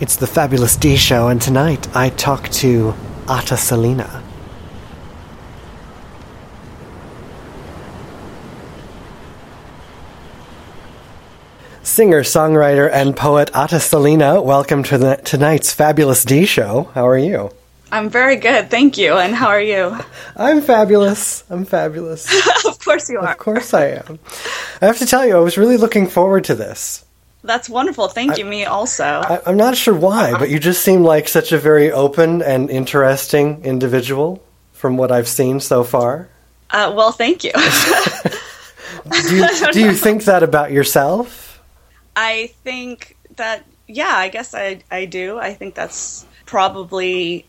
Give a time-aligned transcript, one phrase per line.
[0.00, 2.94] It's the Fabulous D Show, and tonight I talk to
[3.26, 4.22] Attasalina.
[11.84, 16.90] Singer, songwriter, and poet Attasalina, welcome to the, tonight's Fabulous D Show.
[16.94, 17.52] How are you?
[17.92, 19.14] I'm very good, thank you.
[19.14, 19.96] And how are you?
[20.34, 21.44] I'm fabulous.
[21.48, 22.26] I'm fabulous.
[22.66, 23.28] of course you are.
[23.28, 24.18] Of course I am.
[24.82, 27.03] I have to tell you, I was really looking forward to this.
[27.44, 28.08] That's wonderful.
[28.08, 28.46] Thank you.
[28.46, 29.04] Me also.
[29.04, 32.70] I, I'm not sure why, but you just seem like such a very open and
[32.70, 36.30] interesting individual from what I've seen so far.
[36.70, 37.52] Uh, well, thank you.
[39.10, 41.62] do you, do you think that about yourself?
[42.16, 45.38] I think that, yeah, I guess I, I do.
[45.38, 47.44] I think that's probably,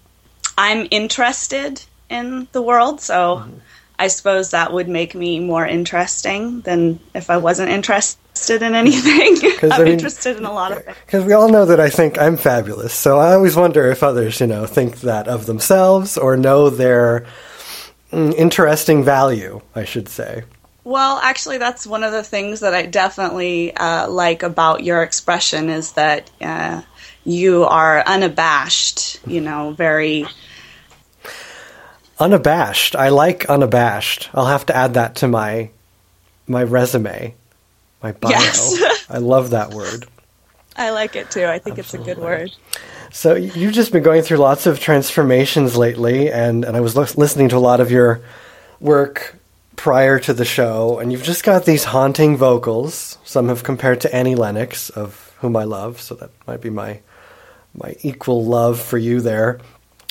[0.57, 3.57] I'm interested in the world, so mm-hmm.
[3.97, 8.75] I suppose that would make me more interesting than if I wasn't interested interested in
[8.75, 9.51] anything.
[9.63, 10.97] I'm I mean, interested in a lot of things.
[11.05, 12.93] Because we all know that I think I'm fabulous.
[12.93, 17.25] So I always wonder if others, you know, think that of themselves or know their
[18.11, 20.43] mm, interesting value, I should say.
[20.83, 25.69] Well, actually, that's one of the things that I definitely uh, like about your expression
[25.69, 26.81] is that uh,
[27.23, 30.25] you are unabashed, you know, very.
[32.19, 32.95] Unabashed.
[32.95, 34.29] I like unabashed.
[34.33, 35.69] I'll have to add that to my
[36.47, 37.33] my resume
[38.05, 38.31] my bio.
[38.31, 39.05] Yes.
[39.09, 40.05] I love that word.
[40.75, 41.45] I like it too.
[41.45, 42.11] I think Absolutely.
[42.11, 42.51] it's a good word.
[43.11, 47.07] So you've just been going through lots of transformations lately, and, and I was l-
[47.17, 48.21] listening to a lot of your
[48.79, 49.37] work
[49.75, 53.17] prior to the show, and you've just got these haunting vocals.
[53.23, 56.99] Some have compared to Annie Lennox, of whom I love, so that might be my
[57.73, 59.59] my equal love for you there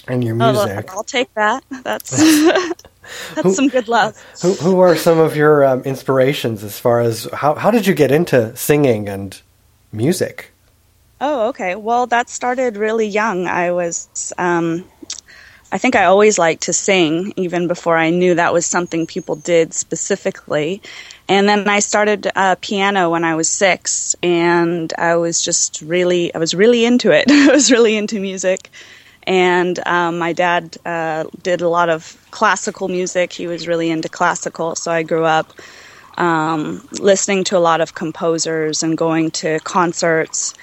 [0.07, 0.91] and your music.
[0.91, 1.65] Oh, I'll take that.
[1.83, 2.11] That's
[3.35, 4.17] That's who, some good love.
[4.43, 7.95] Who, who are some of your um, inspirations as far as how, how did you
[7.95, 9.41] get into singing and
[9.93, 10.53] music?
[11.21, 11.75] Oh, okay.
[11.75, 13.47] Well, that started really young.
[13.47, 14.85] I was, um,
[15.71, 19.37] I think I always liked to sing, even before I knew that was something people
[19.37, 20.83] did specifically.
[21.29, 26.35] And then I started uh, piano when I was six, and I was just really,
[26.35, 27.25] I was really into it.
[27.31, 28.71] I was really into music.
[29.27, 33.33] And um, my dad uh, did a lot of classical music.
[33.33, 35.53] He was really into classical, so I grew up
[36.17, 40.55] um, listening to a lot of composers and going to concerts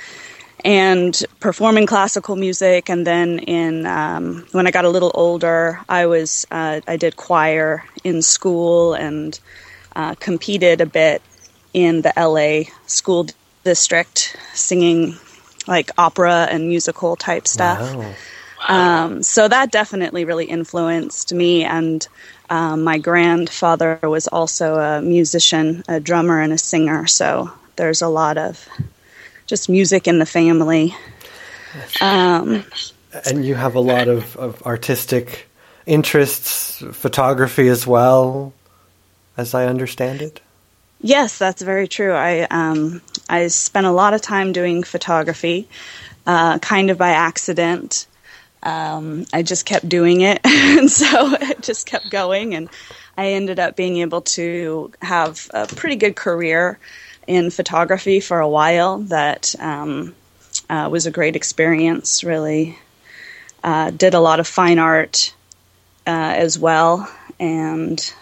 [0.63, 2.89] and performing classical music.
[2.89, 7.15] And then in um, when I got a little older, I was uh, I did
[7.15, 9.39] choir in school and
[9.95, 11.21] uh, competed a bit
[11.73, 13.27] in the LA school
[13.63, 15.15] district, singing
[15.67, 17.95] like opera and musical type stuff.
[17.95, 18.13] Wow.
[18.67, 21.63] Um, so that definitely really influenced me.
[21.63, 22.07] And
[22.49, 27.07] um, my grandfather was also a musician, a drummer, and a singer.
[27.07, 28.67] So there's a lot of
[29.47, 30.95] just music in the family.
[31.99, 32.65] Um,
[33.25, 35.47] and you have a lot of, of artistic
[35.85, 38.53] interests, photography as well,
[39.37, 40.39] as I understand it.
[41.01, 42.13] Yes, that's very true.
[42.13, 45.67] I um, I spent a lot of time doing photography,
[46.27, 48.05] uh, kind of by accident
[48.63, 52.69] um, I just kept doing it, and so it just kept going, and
[53.17, 56.79] I ended up being able to have a pretty good career
[57.27, 58.99] in photography for a while.
[58.99, 60.15] That um,
[60.69, 62.23] uh, was a great experience.
[62.23, 62.77] Really,
[63.63, 65.33] uh, did a lot of fine art
[66.05, 68.13] uh, as well, and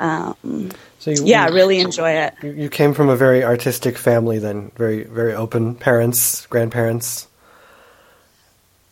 [0.00, 2.34] um, so you, yeah, you, really enjoy it.
[2.42, 7.28] You came from a very artistic family, then very very open parents, grandparents.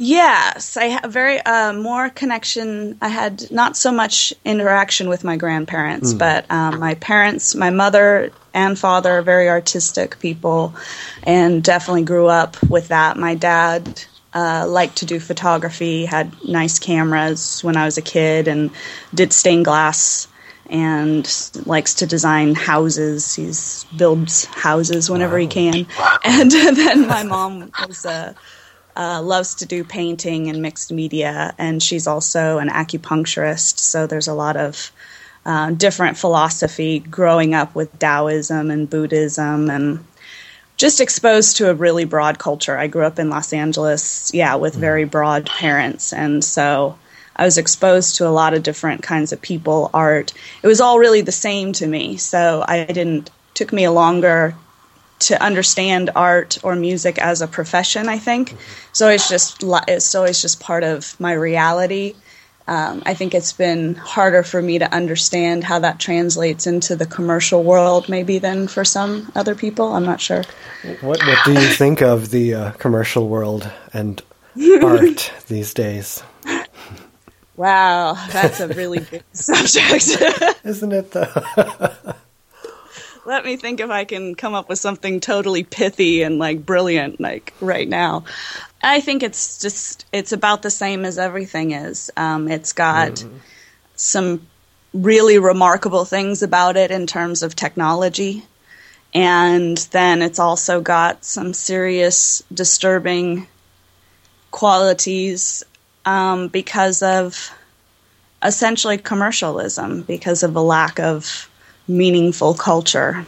[0.03, 2.97] Yes, I have very uh, more connection.
[3.03, 6.19] I had not so much interaction with my grandparents, mm.
[6.19, 10.75] but um, my parents, my mother and father, are very artistic people,
[11.23, 13.19] and definitely grew up with that.
[13.19, 14.03] My dad
[14.33, 18.71] uh, liked to do photography, had nice cameras when I was a kid, and
[19.13, 20.29] did stained glass
[20.71, 21.31] and
[21.67, 23.35] likes to design houses.
[23.35, 23.53] He
[23.99, 25.41] builds houses whenever wow.
[25.41, 25.87] he can.
[26.25, 28.35] And then my mom was a
[28.97, 33.79] uh, loves to do painting and mixed media, and she's also an acupuncturist.
[33.79, 34.93] So there's a lot of
[35.47, 40.05] uh, different philosophy growing up with Taoism and Buddhism and
[40.77, 42.77] just exposed to a really broad culture.
[42.77, 44.81] I grew up in Los Angeles, yeah, with mm.
[44.81, 46.13] very broad parents.
[46.13, 46.99] And so
[47.37, 50.33] I was exposed to a lot of different kinds of people, art.
[50.63, 52.17] It was all really the same to me.
[52.17, 54.55] So I didn't, took me a longer
[55.21, 58.09] to understand art or music as a profession.
[58.09, 58.57] I think
[58.93, 59.09] so.
[59.09, 62.15] It's just it's always just part of my reality.
[62.69, 67.07] um, I think it's been harder for me to understand how that translates into the
[67.07, 69.93] commercial world, maybe than for some other people.
[69.95, 70.45] I'm not sure.
[71.01, 74.23] What What do you think of the uh, commercial world and
[74.83, 76.23] art these days?
[77.57, 80.17] Wow, that's a really big subject.
[80.65, 82.15] Isn't it, though?
[83.25, 87.21] Let me think if I can come up with something totally pithy and like brilliant,
[87.21, 88.25] like right now.
[88.83, 92.11] I think it's just it's about the same as everything is.
[92.17, 93.37] Um, it's got mm-hmm.
[93.97, 94.47] some
[94.95, 98.43] really remarkable things about it in terms of technology,
[99.13, 103.47] and then it's also got some serious disturbing
[104.51, 105.63] qualities
[106.07, 107.53] um, because of
[108.43, 111.50] essentially commercialism, because of a lack of
[111.89, 113.27] meaningful culture.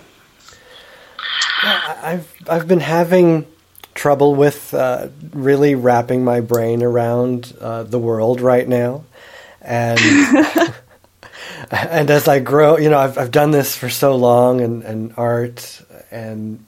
[1.62, 3.46] Yeah, I've I've been having
[3.94, 9.04] trouble with uh, really wrapping my brain around uh, the world right now,
[9.60, 10.00] and
[11.70, 15.14] and as I grow, you know, I've I've done this for so long, and and
[15.16, 16.64] art and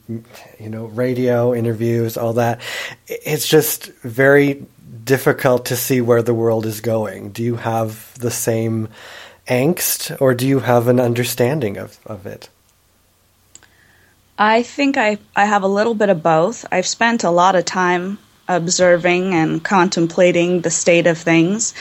[0.59, 2.61] you know radio interviews, all that.
[3.07, 4.65] It's just very
[5.03, 7.31] difficult to see where the world is going.
[7.31, 8.89] Do you have the same
[9.47, 12.49] angst, or do you have an understanding of, of it?
[14.37, 16.65] I think I, I have a little bit of both.
[16.71, 21.73] I've spent a lot of time observing and contemplating the state of things.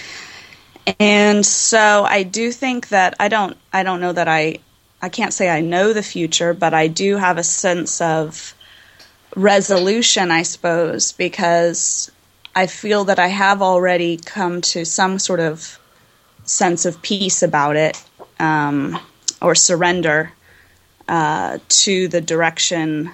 [1.01, 4.59] And so I do think that I don't I don't know that I
[5.01, 8.55] I can't say I know the future, but I do have a sense of
[9.35, 12.11] resolution, I suppose, because
[12.55, 15.79] I feel that I have already come to some sort of
[16.45, 18.03] sense of peace about it
[18.39, 18.99] um,
[19.41, 20.33] or surrender
[21.09, 23.11] uh, to the direction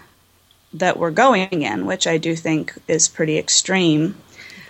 [0.74, 4.16] that we're going in, which I do think is pretty extreme.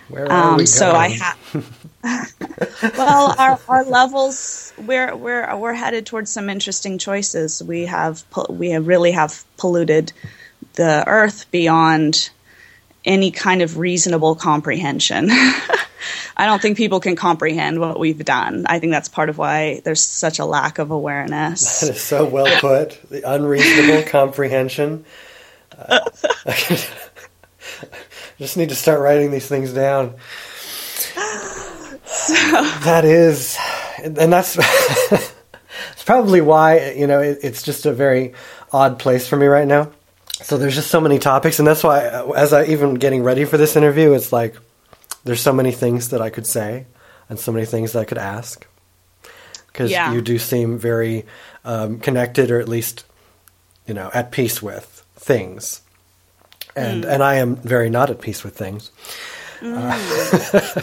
[0.09, 1.93] Where are um, we so I have.
[2.97, 7.61] well, our, our levels we're we're we're headed towards some interesting choices.
[7.63, 10.11] We have we have really have polluted
[10.73, 12.29] the earth beyond
[13.05, 15.29] any kind of reasonable comprehension.
[16.37, 18.65] I don't think people can comprehend what we've done.
[18.67, 21.81] I think that's part of why there's such a lack of awareness.
[21.81, 23.01] That is so well put.
[23.09, 25.05] The unreasonable comprehension.
[25.77, 25.99] Uh,
[26.45, 26.87] I
[28.37, 30.15] just need to start writing these things down.
[30.85, 31.21] So.
[32.81, 33.57] That is,
[34.03, 34.57] and that's
[35.11, 38.33] it's probably why you know it, it's just a very
[38.73, 39.91] odd place for me right now.
[40.43, 43.57] So there's just so many topics, and that's why, as I even getting ready for
[43.57, 44.55] this interview, it's like
[45.23, 46.85] there's so many things that I could say
[47.29, 48.67] and so many things that I could ask.
[49.67, 50.11] Because yeah.
[50.13, 51.25] you do seem very
[51.63, 53.05] um, connected or at least
[53.87, 55.81] you know at peace with things.
[56.75, 57.09] And mm.
[57.09, 58.91] and I am very not at peace with things.
[59.61, 59.77] Mm.
[60.77, 60.81] uh,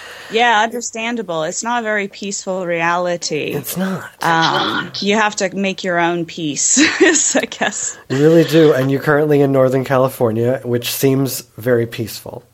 [0.30, 1.44] yeah understandable.
[1.44, 3.52] It's not a very peaceful reality.
[3.52, 4.10] It's not.
[4.22, 6.78] Um, you have to make your own peace
[7.36, 7.98] I guess.
[8.10, 8.74] You really do.
[8.74, 12.44] And you're currently in Northern California which seems very peaceful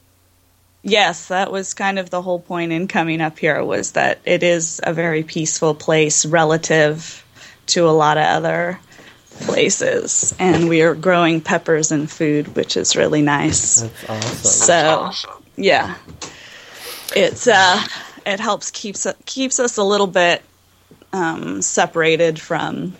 [0.88, 4.44] Yes, that was kind of the whole point in coming up here was that it
[4.44, 7.24] is a very peaceful place relative
[7.66, 8.78] to a lot of other
[9.40, 13.80] places and we are growing peppers and food which is really nice.
[13.80, 14.36] That's awesome.
[14.44, 15.44] So, That's awesome.
[15.56, 15.96] yeah.
[17.16, 17.82] It's uh
[18.24, 20.42] it helps keeps keeps us a little bit
[21.12, 22.94] um, separated from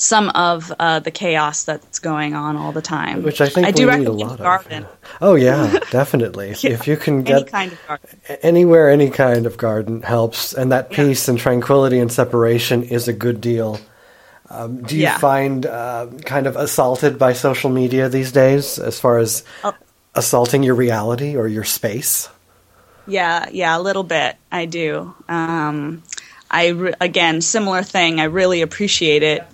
[0.00, 3.22] some of uh, the chaos that's going on all the time.
[3.22, 4.84] Which I think I do need a lot garden.
[4.84, 4.90] of.
[5.20, 6.54] Oh yeah, definitely.
[6.60, 6.70] yeah.
[6.70, 8.18] If you can get any kind of garden.
[8.42, 11.32] anywhere, any kind of garden helps, and that peace yeah.
[11.32, 13.78] and tranquility and separation is a good deal.
[14.48, 15.18] Um, do you yeah.
[15.18, 19.74] find uh, kind of assaulted by social media these days, as far as oh.
[20.14, 22.30] assaulting your reality or your space?
[23.06, 24.36] Yeah, yeah, a little bit.
[24.50, 25.14] I do.
[25.28, 26.02] Um,
[26.50, 28.18] I re- again, similar thing.
[28.18, 29.44] I really appreciate it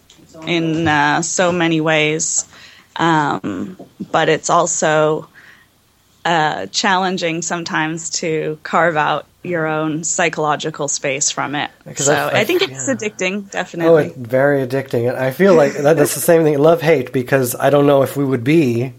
[0.46, 2.46] in uh, so many ways,
[2.96, 3.76] um,
[4.10, 5.28] but it's also
[6.24, 11.70] uh, challenging sometimes to carve out your own psychological space from it.
[11.94, 12.94] So I, I, I think it's yeah.
[12.94, 14.04] addicting, definitely.
[14.04, 16.58] Oh, it's very addicting, and I feel like that, that's the same thing.
[16.58, 18.92] Love hate because I don't know if we would be,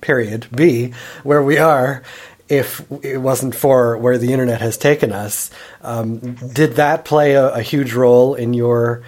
[0.00, 2.02] period, be where we are
[2.48, 5.50] if it wasn't for where the internet has taken us.
[5.82, 9.02] Um, did that play a, a huge role in your?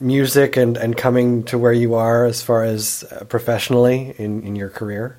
[0.00, 4.56] Music and, and coming to where you are as far as uh, professionally in, in
[4.56, 5.16] your career?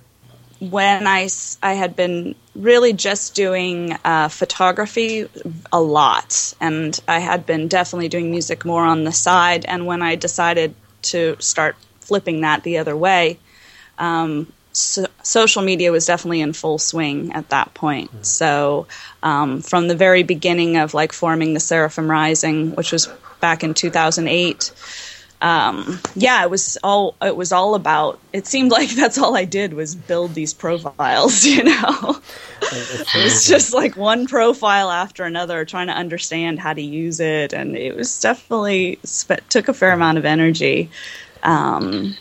[0.60, 1.30] When I,
[1.64, 5.30] I had been really just doing uh, photography
[5.72, 9.64] a lot, and I had been definitely doing music more on the side.
[9.66, 13.40] And when I decided to start flipping that the other way,
[13.98, 18.12] um, so social media was definitely in full swing at that point.
[18.12, 18.26] Mm.
[18.26, 18.88] So
[19.24, 23.08] um, from the very beginning of like forming the Seraphim Rising, which was
[23.40, 24.72] back in 2008
[25.42, 28.20] um, yeah, it was all it was all about.
[28.34, 31.46] It seemed like that's all I did was build these profiles.
[31.50, 32.22] You know,
[32.62, 37.54] it was just like one profile after another, trying to understand how to use it,
[37.54, 39.00] and it was definitely
[39.50, 40.90] took a fair amount of energy.
[41.42, 42.16] Um,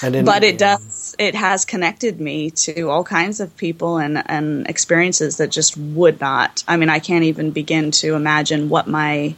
[0.00, 1.14] but it does.
[1.18, 6.20] It has connected me to all kinds of people and and experiences that just would
[6.20, 6.64] not.
[6.66, 9.34] I mean, I can't even begin to imagine what my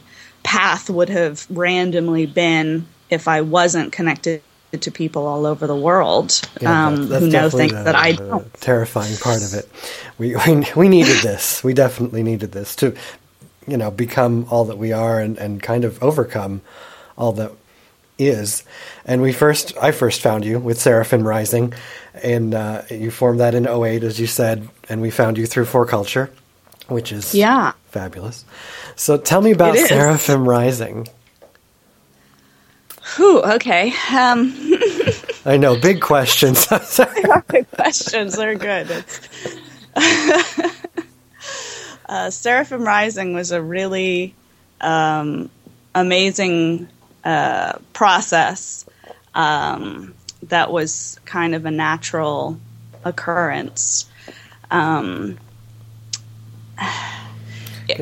[0.47, 4.41] path would have randomly been if I wasn't connected
[4.79, 8.53] to people all over the world yeah, um, who know things the, that I don't.
[8.53, 9.69] Terrifying part of it.
[10.17, 11.65] We, we we needed this.
[11.65, 12.95] We definitely needed this to,
[13.67, 16.61] you know, become all that we are and, and kind of overcome
[17.17, 17.51] all that
[18.17, 18.63] is.
[19.03, 21.73] And we first, I first found you with Seraphim Rising,
[22.23, 25.65] and uh, you formed that in 08, as you said, and we found you through
[25.65, 26.31] For Culture,
[26.87, 28.45] which is yeah fabulous.
[28.97, 31.07] So tell me about Seraphim Rising.
[33.15, 33.93] Whew, okay.
[34.11, 34.53] Um,
[35.45, 36.67] I know, big questions.
[37.47, 38.35] big questions.
[38.35, 39.05] They're good.
[42.09, 44.33] uh, Seraphim Rising was a really
[44.81, 45.51] um,
[45.93, 46.89] amazing
[47.23, 48.83] uh, process
[49.35, 52.59] um, that was kind of a natural
[53.05, 54.09] occurrence.
[54.71, 55.37] Um,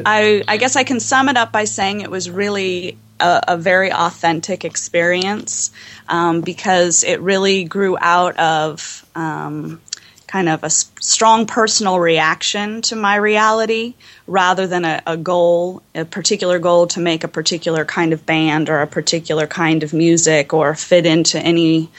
[0.05, 3.57] I, I guess I can sum it up by saying it was really a, a
[3.57, 5.71] very authentic experience
[6.07, 9.81] um, because it really grew out of um,
[10.27, 13.93] kind of a strong personal reaction to my reality
[14.27, 18.69] rather than a, a, goal, a particular goal to make a particular kind of band
[18.69, 21.89] or a particular kind of music or fit into any.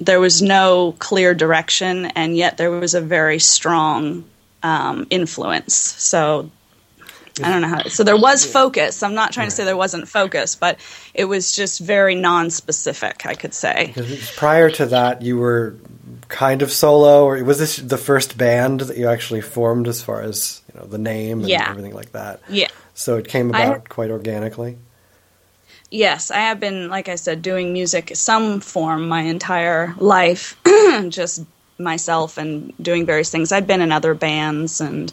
[0.00, 4.24] There was no clear direction, and yet there was a very strong
[4.62, 5.74] um, influence.
[5.74, 6.50] So
[7.42, 7.82] I don't know how.
[7.84, 9.02] So there was focus.
[9.02, 9.50] I'm not trying right.
[9.50, 10.78] to say there wasn't focus, but
[11.14, 13.24] it was just very non-specific.
[13.24, 13.94] I could say.
[14.36, 15.76] Prior to that, you were
[16.28, 20.20] kind of solo, or was this the first band that you actually formed, as far
[20.20, 21.70] as you know, the name and yeah.
[21.70, 22.40] everything like that?
[22.48, 22.68] Yeah.
[22.94, 24.76] So it came about quite organically.
[25.90, 30.58] Yes, I have been, like I said, doing music some form my entire life,
[31.08, 31.44] just
[31.78, 33.52] myself and doing various things.
[33.52, 35.12] I'd been in other bands and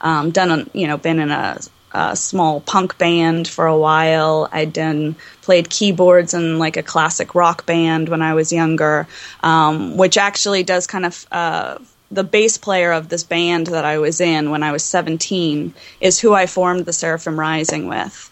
[0.00, 1.58] um, done, a, you know, been in a,
[1.92, 4.48] a, small punk band for a while.
[4.52, 9.06] I'd done played keyboards in like a classic rock band when I was younger,
[9.42, 11.26] um, which actually does kind of.
[11.30, 11.78] Uh,
[12.10, 16.18] the bass player of this band that I was in when I was 17 is
[16.18, 18.30] who I formed the Seraphim Rising with.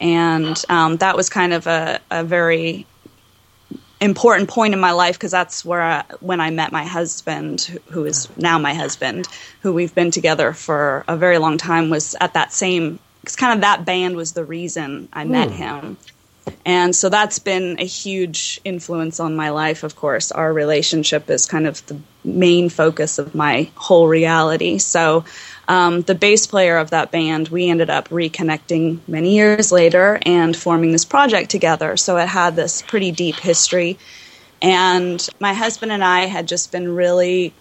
[0.00, 2.86] And um, that was kind of a, a very
[4.00, 8.04] important point in my life because that's where I, when I met my husband, who
[8.04, 9.26] is now my husband,
[9.62, 12.98] who we've been together for a very long time, was at that same.
[13.22, 15.52] It's kind of that band was the reason I met mm.
[15.52, 15.96] him,
[16.64, 19.82] and so that's been a huge influence on my life.
[19.82, 24.78] Of course, our relationship is kind of the main focus of my whole reality.
[24.78, 25.24] So
[25.66, 30.56] um, the bass player of that band, we ended up reconnecting many years later and
[30.56, 31.96] forming this project together.
[31.96, 33.98] So it had this pretty deep history.
[34.60, 37.54] And my husband and I had just been really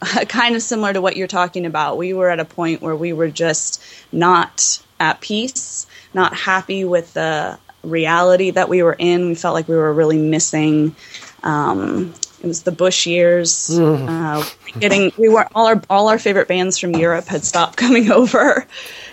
[0.28, 1.98] kind of similar to what you're talking about.
[1.98, 7.12] We were at a point where we were just not at peace, not happy with
[7.14, 9.26] the reality that we were in.
[9.26, 10.94] We felt like we were really missing
[11.42, 13.70] um, it was the Bush years.
[13.70, 14.08] Mm.
[14.08, 18.10] Uh, getting we were all our all our favorite bands from Europe had stopped coming
[18.10, 18.66] over,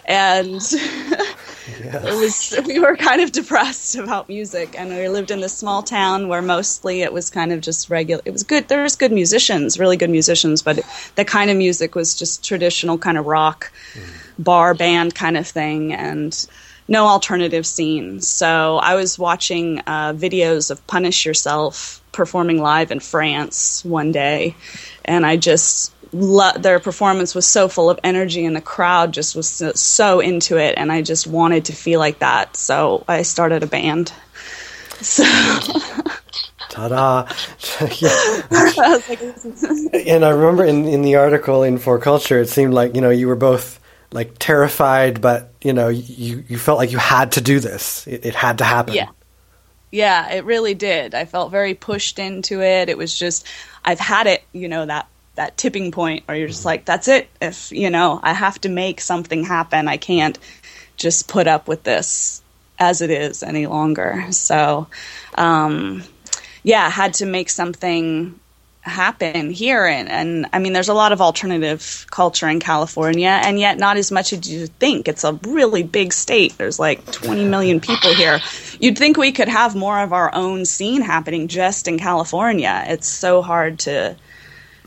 [0.05, 4.73] and it was we were kind of depressed about music.
[4.77, 8.21] And we lived in this small town where mostly it was kind of just regular.
[8.25, 8.67] It was good.
[8.67, 10.79] There was good musicians, really good musicians, but
[11.15, 14.43] the kind of music was just traditional kind of rock, mm.
[14.43, 16.47] bar band kind of thing, and
[16.89, 18.19] no alternative scene.
[18.19, 24.55] So I was watching uh, videos of Punish Yourself performing live in France one day,
[25.05, 29.36] and I just lo- their performance was so full of energy, and the crowd just
[29.36, 32.58] was so, so into it, and I just wanted to feel like that.
[32.58, 34.12] So I started a band.
[35.01, 35.24] So.
[36.69, 37.25] Ta-da!
[40.05, 43.10] and I remember in in the article in For Culture, it seemed like you know
[43.10, 43.78] you were both
[44.12, 48.08] like terrified, but you know you you felt like you had to do this.
[48.08, 48.94] It, it had to happen.
[48.96, 49.10] Yeah.
[49.92, 51.16] Yeah, it really did.
[51.16, 52.89] I felt very pushed into it.
[52.89, 53.48] It was just
[53.84, 57.28] I've had it, you know, that that tipping point where you're just like, that's it.
[57.42, 59.88] If you know, I have to make something happen.
[59.88, 60.38] I can't
[60.98, 62.42] just put up with this
[62.78, 64.28] as it is any longer.
[64.32, 64.88] So,
[65.36, 66.04] um,
[66.63, 68.38] yeah, had to make something
[68.89, 73.60] happen here and, and i mean there's a lot of alternative culture in california and
[73.60, 77.46] yet not as much as you think it's a really big state there's like 20
[77.46, 78.39] million people here
[78.79, 83.08] you'd think we could have more of our own scene happening just in california it's
[83.08, 84.15] so hard to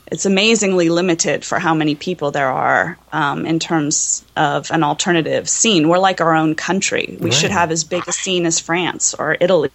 [0.08, 5.48] it's amazingly limited for how many people there are um, in terms of an alternative
[5.48, 7.34] scene we're like our own country we right.
[7.34, 9.70] should have as big a scene as france or italy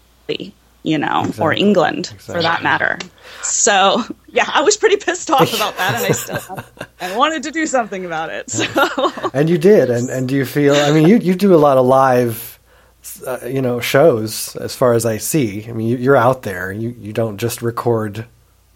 [0.87, 1.43] you know, exactly.
[1.43, 2.35] or England exactly.
[2.35, 2.97] for that matter.
[3.43, 6.63] So yeah, I was pretty pissed off about that, and I still
[7.01, 8.49] I wanted to do something about it.
[8.49, 9.11] So.
[9.33, 10.75] And you did, and and do you feel?
[10.75, 12.59] I mean, you you do a lot of live,
[13.25, 15.67] uh, you know, shows as far as I see.
[15.69, 16.71] I mean, you, you're out there.
[16.71, 18.25] You you don't just record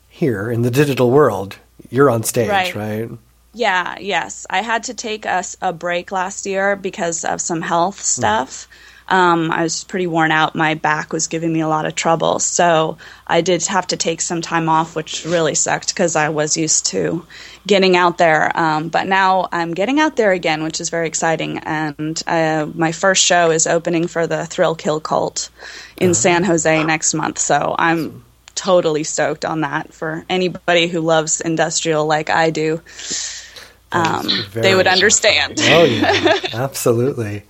[0.10, 1.58] here in the digital world.
[1.90, 2.76] You're on stage, right?
[2.76, 3.10] right?
[3.54, 4.46] Yeah, yes.
[4.50, 8.68] I had to take us a break last year because of some health stuff.
[8.68, 8.91] Mm.
[9.12, 10.56] Um, I was pretty worn out.
[10.56, 12.40] My back was giving me a lot of trouble.
[12.40, 16.56] So I did have to take some time off, which really sucked because I was
[16.56, 17.26] used to
[17.68, 18.58] getting out there.
[18.58, 21.58] Um, but now I'm getting out there again, which is very exciting.
[21.58, 25.50] And uh, my first show is opening for the Thrill Kill Kult
[25.98, 26.14] in uh-huh.
[26.14, 27.38] San Jose next month.
[27.38, 28.24] So I'm
[28.56, 32.82] totally stoked on that for anybody who loves industrial like I do.
[33.92, 35.60] Um, they would understand.
[35.62, 37.44] Oh yeah, absolutely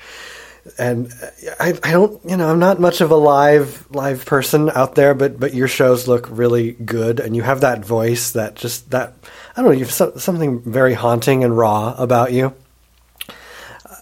[0.77, 1.13] and
[1.59, 5.13] I, I don't you know I'm not much of a live live person out there
[5.13, 9.13] but but your shows look really good and you have that voice that just that
[9.55, 12.53] I don't know you've so, something very haunting and raw about you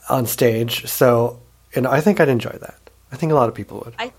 [0.10, 1.40] on stage so
[1.76, 4.12] and I think I'd enjoy that I think a lot of people would I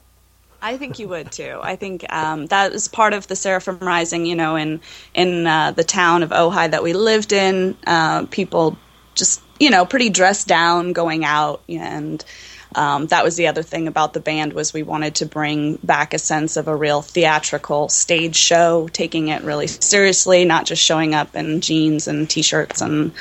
[0.62, 1.58] I think you would too.
[1.62, 4.26] I think um, was part of the Seraphim Rising.
[4.26, 4.82] You know, in
[5.14, 8.76] in uh, the town of Ojai that we lived in, uh, people
[9.14, 11.62] just you know pretty dressed down going out.
[11.68, 12.24] And
[12.74, 16.14] um, that was the other thing about the band was we wanted to bring back
[16.14, 21.14] a sense of a real theatrical stage show taking it really seriously not just showing
[21.14, 23.12] up in jeans and t-shirts and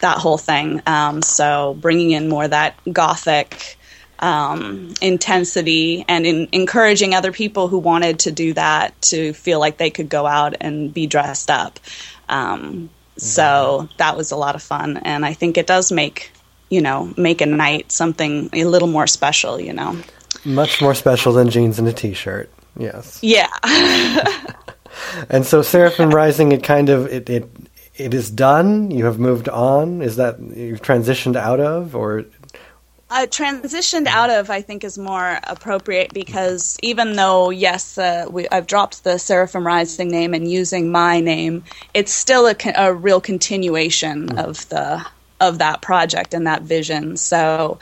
[0.00, 0.80] that whole thing.
[0.86, 3.78] Um, so bringing in more that gothic
[4.18, 9.78] um, intensity and in encouraging other people who wanted to do that to feel like
[9.78, 11.80] they could go out and be dressed up.
[12.28, 12.90] Um,
[13.20, 16.32] so that was a lot of fun, and I think it does make
[16.68, 19.60] you know make a night something a little more special.
[19.60, 19.96] You know,
[20.44, 22.50] much more special than jeans and a t-shirt.
[22.76, 23.18] Yes.
[23.22, 23.48] Yeah.
[25.28, 27.48] and so Seraphim Rising, it kind of it, it
[27.94, 28.90] it is done.
[28.90, 30.02] You have moved on.
[30.02, 32.24] Is that you've transitioned out of, or
[33.10, 38.48] uh, transitioned out of, I think, is more appropriate because even though, yes, uh, we,
[38.48, 43.20] I've dropped the Seraphim Rising name and using my name, it's still a, a real
[43.20, 44.44] continuation mm.
[44.44, 45.04] of the
[45.40, 47.16] of that project and that vision.
[47.16, 47.78] So,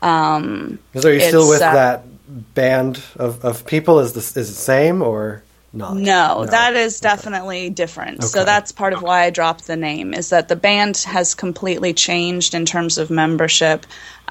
[0.00, 3.98] um, are you still with uh, that band of, of people?
[3.98, 5.42] Is this is the same or?
[5.72, 5.96] not.
[5.96, 6.46] No, no.
[6.46, 7.70] that is definitely okay.
[7.70, 8.18] different.
[8.18, 8.26] Okay.
[8.26, 11.94] So that's part of why I dropped the name is that the band has completely
[11.94, 13.86] changed in terms of membership.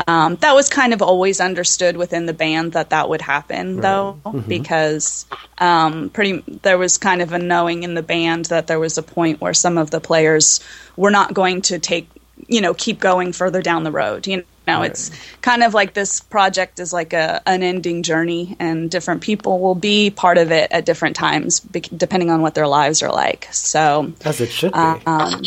[0.07, 3.81] Um, that was kind of always understood within the band that that would happen, right.
[3.81, 4.47] though, mm-hmm.
[4.47, 5.25] because
[5.57, 9.03] um, pretty there was kind of a knowing in the band that there was a
[9.03, 10.61] point where some of the players
[10.95, 12.09] were not going to take,
[12.47, 14.25] you know, keep going further down the road.
[14.25, 14.91] You know right.
[14.91, 19.75] it's kind of like this project is like a unending journey, and different people will
[19.75, 23.47] be part of it at different times, depending on what their lives are like.
[23.51, 24.79] So, as it should be.
[24.79, 25.43] Um,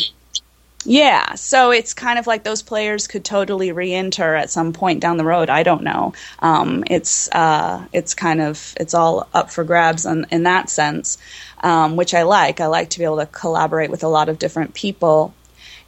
[0.85, 5.17] yeah, so it's kind of like those players could totally re-enter at some point down
[5.17, 5.49] the road.
[5.49, 6.13] I don't know.
[6.39, 11.17] Um, it's uh, it's kind of it's all up for grabs in, in that sense,
[11.61, 12.59] um, which I like.
[12.59, 15.33] I like to be able to collaborate with a lot of different people,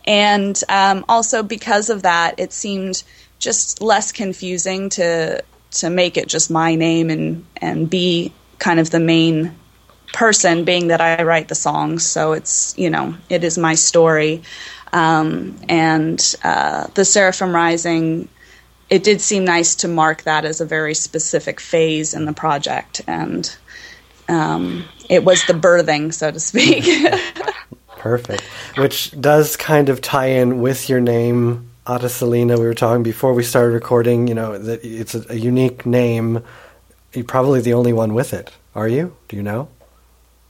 [0.06, 3.04] and um, also because of that, it seemed
[3.40, 8.90] just less confusing to to make it just my name and and be kind of
[8.90, 9.54] the main
[10.14, 14.44] person being that I write the songs so it's you know it is my story
[14.96, 18.30] um, and uh, the Seraphim Rising
[18.90, 23.02] it did seem nice to mark that as a very specific phase in the project
[23.08, 23.56] and
[24.30, 26.86] um, it was the birthing so to speak
[27.98, 28.42] perfect
[28.78, 33.44] which does kind of tie in with your name Attasalina, we were talking before we
[33.44, 36.44] started recording, you know, that it's a, a, unique name.
[37.14, 38.52] You're probably the only one with it.
[38.74, 39.16] Are you?
[39.28, 39.70] Do you know?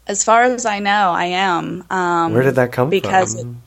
[0.08, 1.84] As far as I know, I am.
[1.89, 3.51] Um, Where did that come because from?
[3.51, 3.58] It,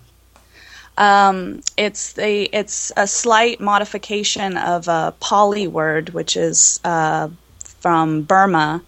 [0.98, 7.28] um, it's the it's a slight modification of a Pali word, which is uh,
[7.60, 8.82] from Burma.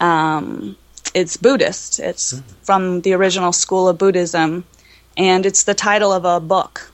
[0.00, 0.76] Um,
[1.14, 1.98] it's Buddhist.
[1.98, 2.42] It's mm.
[2.62, 4.64] from the original school of Buddhism,
[5.16, 6.92] and it's the title of a book.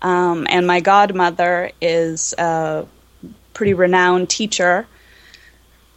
[0.00, 2.86] Um, and my godmother is a
[3.52, 4.86] pretty renowned teacher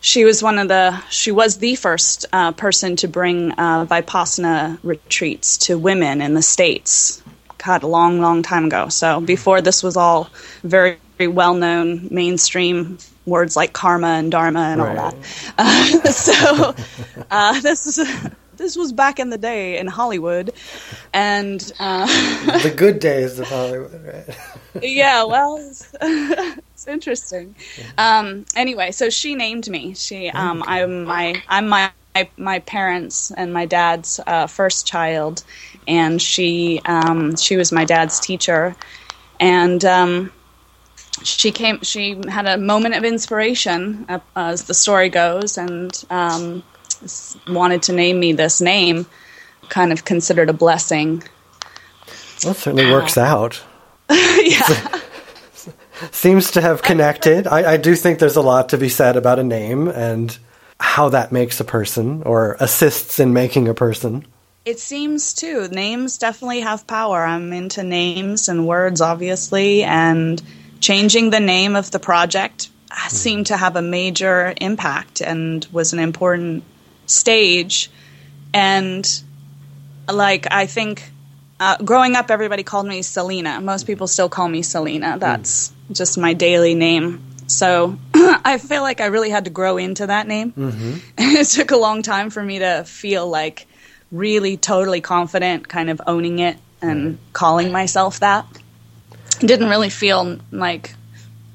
[0.04, 4.80] she was one of the she was the first uh, person to bring uh, vipassana
[4.82, 7.22] retreats to women in the states
[7.64, 10.30] god a long long time ago so before this was all
[10.64, 14.98] very, very well known mainstream words like karma and dharma and right.
[14.98, 16.76] all that uh, so
[17.30, 18.00] uh, this is
[18.62, 20.54] this was back in the day in Hollywood,
[21.14, 22.06] and uh,
[22.62, 24.38] the good days of Hollywood, right?
[24.82, 27.56] yeah, well, it's, it's interesting.
[27.98, 29.96] Um, anyway, so she named me.
[29.96, 31.92] She, um, I'm my, I'm my.
[32.36, 35.46] My, parents and my dad's uh, first child,
[35.88, 38.76] and she um, she was my dad's teacher,
[39.40, 40.32] and um,
[41.24, 41.82] she came.
[41.82, 46.64] She had a moment of inspiration, uh, as the story goes, and um,
[47.48, 49.06] wanted to name me this name
[49.70, 51.24] kind of considered a blessing.
[52.44, 53.64] Well, it certainly uh, works out.
[54.10, 55.00] yeah.
[56.12, 57.48] Seems to have connected.
[57.48, 60.38] I, I do think there's a lot to be said about a name and
[60.80, 64.26] how that makes a person or assists in making a person.
[64.64, 65.68] It seems too.
[65.70, 67.24] Names definitely have power.
[67.24, 70.42] I'm into names and words, obviously, and
[70.80, 72.70] changing the name of the project
[73.08, 76.64] seemed to have a major impact and was an important
[77.06, 77.92] stage
[78.54, 79.24] and
[80.12, 81.10] like i think
[81.60, 85.96] uh, growing up everybody called me selena most people still call me selena that's mm.
[85.96, 90.28] just my daily name so i feel like i really had to grow into that
[90.28, 90.98] name mm-hmm.
[91.18, 93.68] it took a long time for me to feel like
[94.12, 98.46] really totally confident kind of owning it and calling myself that
[99.40, 100.94] didn't really feel like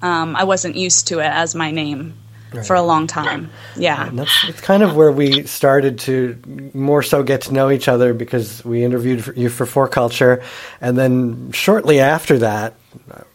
[0.02, 2.14] um, i wasn't used to it as my name
[2.52, 2.66] right.
[2.66, 3.50] for a long time.
[3.76, 7.70] Yeah, and that's, that's kind of where we started to more so get to know
[7.70, 10.42] each other because we interviewed you for For Culture,
[10.80, 12.74] and then shortly after that,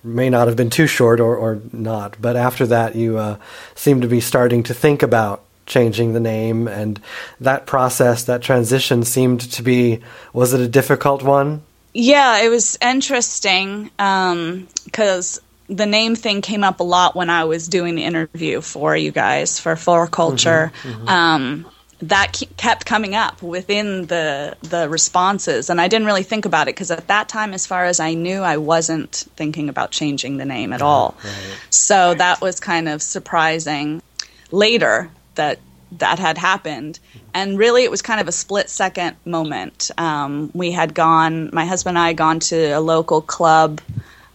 [0.04, 3.38] may not have been too short or, or not, but after that, you uh,
[3.76, 7.00] seemed to be starting to think about changing the name, and
[7.40, 10.02] that process, that transition, seemed to be
[10.34, 11.62] was it a difficult one?
[11.94, 17.46] Yeah, it was interesting because um, the name thing came up a lot when I
[17.46, 20.72] was doing the interview for you guys for For Culture.
[20.84, 21.08] Mm-hmm, mm-hmm.
[21.08, 21.66] Um,
[22.04, 26.76] that kept coming up within the the responses, and I didn't really think about it
[26.76, 30.46] because at that time, as far as I knew, I wasn't thinking about changing the
[30.46, 31.16] name at all.
[31.24, 31.60] Right.
[31.70, 34.02] So that was kind of surprising.
[34.50, 35.60] Later, that
[35.94, 37.00] that had happened,
[37.34, 39.92] and really, it was kind of a split second moment.
[39.98, 43.82] Um, we had gone, my husband and I, had gone to a local club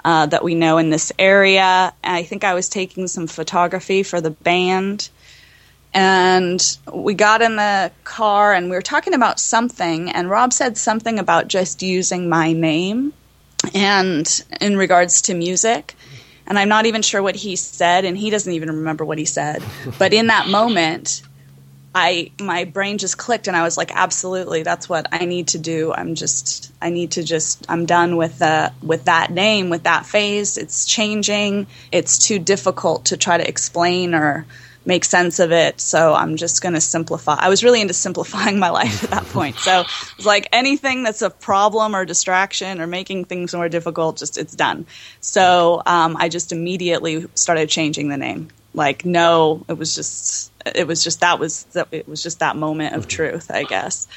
[0.04, 1.92] uh, that we know in this area.
[2.04, 5.08] I think I was taking some photography for the band.
[5.92, 10.76] And we got in the car and we were talking about something, and Rob said
[10.76, 13.14] something about just using my name
[13.74, 15.96] and in regards to music.
[16.46, 19.24] And I'm not even sure what he said, and he doesn't even remember what he
[19.24, 19.62] said.
[19.98, 21.22] But in that moment,
[21.96, 25.58] I my brain just clicked and I was like, absolutely, that's what I need to
[25.58, 25.94] do.
[25.94, 30.04] I'm just I need to just I'm done with the with that name, with that
[30.04, 30.58] phase.
[30.58, 31.66] It's changing.
[31.90, 34.44] It's too difficult to try to explain or
[34.86, 35.80] make sense of it.
[35.80, 37.34] So I'm just going to simplify.
[37.34, 39.58] I was really into simplifying my life at that point.
[39.58, 44.38] So it's like anything that's a problem or distraction or making things more difficult, just
[44.38, 44.86] it's done.
[45.20, 48.48] So um, I just immediately started changing the name.
[48.72, 52.56] Like no, it was just it was just that was that it was just that
[52.56, 54.08] moment of truth, I guess.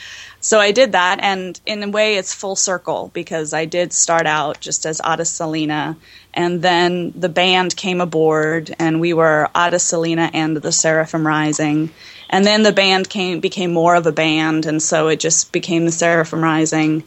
[0.42, 4.26] So I did that, and in a way, it's full circle because I did start
[4.26, 5.98] out just as Attasalina,
[6.34, 11.90] and then the band came aboard, and we were Attasalina and the Seraphim Rising,
[12.30, 15.86] and then the band came became more of a band, and so it just became
[15.86, 17.04] the Seraphim Rising.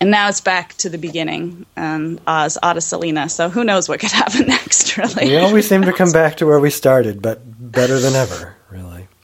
[0.00, 3.30] And now it's back to the beginning um, as Attasalina.
[3.30, 5.28] So who knows what could happen next, really.
[5.28, 8.51] We always seem to come back to where we started, but better than ever.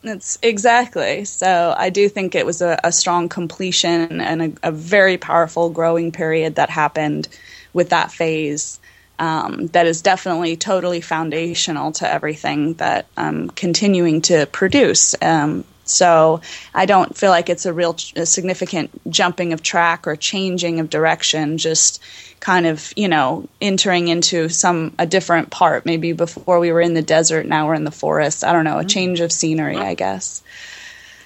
[0.03, 1.25] It's exactly.
[1.25, 5.71] So I do think it was a, a strong completion and a, a, very powerful
[5.71, 7.29] growing period that happened
[7.73, 8.79] with that phase.
[9.19, 15.17] Um, that is definitely totally foundational to everything that I'm continuing to produce.
[15.21, 16.41] Um, so
[16.75, 20.91] I don't feel like it's a real a significant jumping of track or changing of
[20.91, 21.59] direction.
[21.59, 22.03] Just
[22.41, 25.87] kind of you know entering into some a different part.
[25.87, 28.45] Maybe before we were in the desert, now we're in the forest.
[28.45, 28.89] I don't know, a mm-hmm.
[28.89, 30.43] change of scenery, I guess.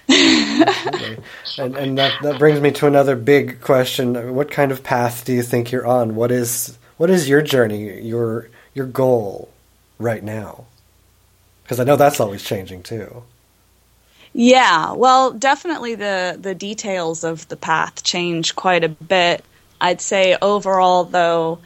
[0.08, 5.32] and, and that, that brings me to another big question: What kind of path do
[5.32, 6.14] you think you're on?
[6.14, 9.50] What is what is your journey, your your goal
[9.98, 10.66] right now?
[11.62, 13.22] Because I know that's always changing too.
[14.34, 19.44] Yeah, well, definitely the the details of the path change quite a bit.
[19.80, 21.58] I'd say overall, though,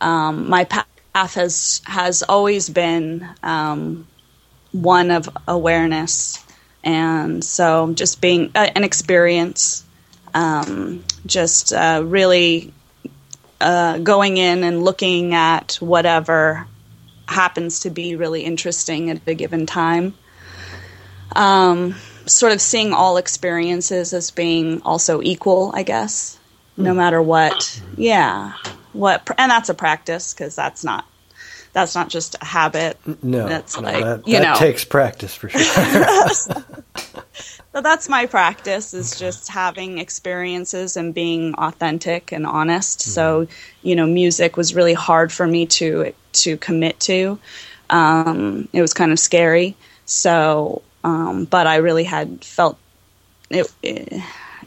[0.00, 4.06] um, my path has has always been um,
[4.72, 6.44] one of awareness.
[6.82, 9.84] And so just being uh, an experience,
[10.32, 12.72] um, just uh, really
[13.60, 16.66] uh, going in and looking at whatever
[17.28, 20.14] happens to be really interesting at a given time.
[21.36, 21.94] Um,
[22.32, 26.38] sort of seeing all experiences as being also equal, I guess,
[26.76, 27.80] no matter what.
[27.96, 28.54] Yeah,
[28.92, 31.06] what, and that's a practice because that's not
[31.72, 32.98] that's not just a habit.
[33.22, 36.64] No, that's no, like that, you that know takes practice for sure.
[37.72, 43.00] So that's my practice is just having experiences and being authentic and honest.
[43.00, 43.10] Mm-hmm.
[43.10, 43.46] So,
[43.82, 47.38] you know, music was really hard for me to to commit to.
[47.88, 49.76] Um, it was kind of scary.
[50.04, 52.78] So, um, but I really had felt
[53.50, 54.12] it, it,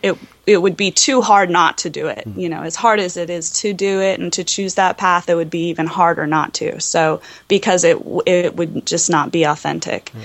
[0.01, 2.25] it it would be too hard not to do it.
[2.27, 2.39] Mm-hmm.
[2.39, 5.29] You know, as hard as it is to do it and to choose that path,
[5.29, 6.79] it would be even harder not to.
[6.81, 10.05] So, because it it would just not be authentic.
[10.05, 10.21] Mm-hmm.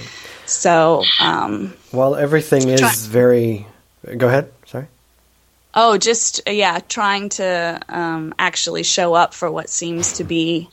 [0.46, 3.66] So, um, well, everything is try- very.
[4.16, 4.50] Go ahead.
[4.66, 4.86] Sorry.
[5.74, 10.68] Oh, just yeah, trying to um, actually show up for what seems to be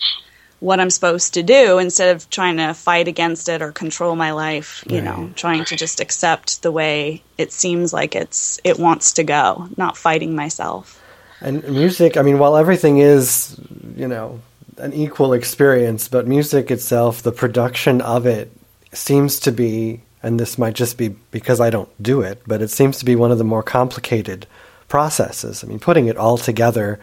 [0.66, 4.32] what I'm supposed to do instead of trying to fight against it or control my
[4.32, 4.84] life.
[4.90, 5.04] You right.
[5.04, 9.70] know, trying to just accept the way it seems like it's it wants to go,
[9.78, 11.00] not fighting myself.
[11.40, 13.60] And music, I mean, while everything is,
[13.96, 14.42] you know,
[14.78, 18.52] an equal experience, but music itself, the production of it
[18.92, 22.72] seems to be, and this might just be because I don't do it, but it
[22.72, 24.48] seems to be one of the more complicated
[24.88, 25.64] processes.
[25.64, 27.00] I mean, putting it all together.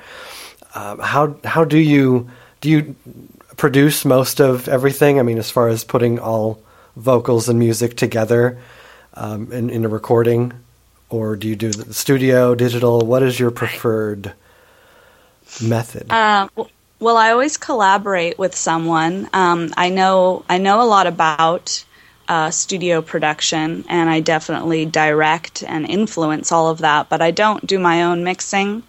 [0.75, 2.29] Uh, how how do you
[2.61, 2.97] do you
[3.63, 5.21] produce most of everything?
[5.21, 6.61] I mean, as far as putting all
[6.97, 8.59] vocals and music together
[9.15, 10.53] um, in, in a recording,
[11.11, 13.07] or do you do the studio, digital?
[13.07, 14.33] What is your preferred
[15.63, 16.11] method?
[16.11, 16.49] Uh,
[16.99, 19.31] well, I always collaborate with someone.
[19.33, 21.85] Um, I know I know a lot about
[22.27, 27.09] uh, studio production, and I definitely direct and influence all of that.
[27.09, 28.83] But I don't do my own mixing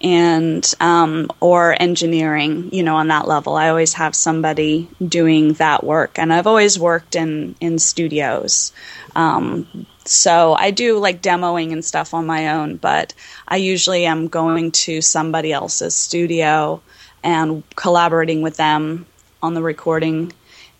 [0.00, 2.70] and um, or engineering.
[2.72, 6.78] You know, on that level, I always have somebody doing that work, and I've always
[6.78, 8.72] worked in in studios.
[9.16, 13.12] Um, so I do like demoing and stuff on my own, but
[13.46, 16.80] I usually am going to somebody else's studio
[17.22, 19.04] and collaborating with them
[19.42, 20.32] on the recording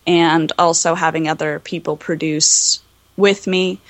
[0.07, 2.81] and also having other people produce
[3.19, 3.81] with me.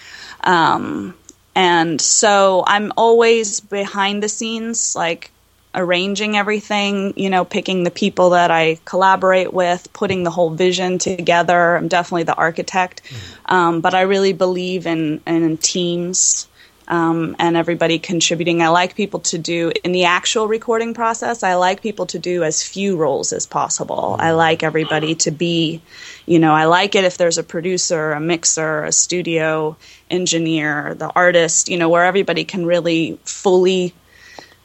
[0.43, 1.15] Um,
[1.59, 5.33] and so I'm always behind the scenes, like
[5.75, 10.99] arranging everything, you know, picking the people that I collaborate with, putting the whole vision
[10.99, 11.77] together.
[11.77, 13.53] I'm definitely the architect, mm-hmm.
[13.53, 16.47] um, but I really believe in, in teams
[16.89, 18.63] um, and everybody contributing.
[18.63, 21.43] I like people to do in the actual recording process.
[21.43, 24.17] I like people to do as few roles as possible.
[24.19, 25.83] I like everybody to be,
[26.25, 29.77] you know, I like it if there's a producer, a mixer, a studio
[30.11, 33.95] engineer, the artist, you know, where everybody can really fully